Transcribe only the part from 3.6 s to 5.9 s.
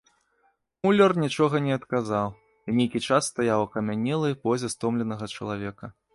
у акамянелай позе стомленага чалавека.